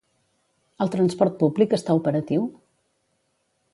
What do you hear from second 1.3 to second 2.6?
públic està operatiu?